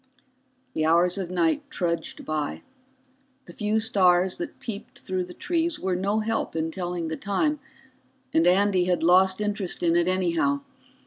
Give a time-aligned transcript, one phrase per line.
[0.73, 2.63] The hours of night trudged by.
[3.45, 7.59] The few stars that peeped through the trees were no help in telling the time,
[8.33, 10.61] and Andy had lost interest in it anyhow.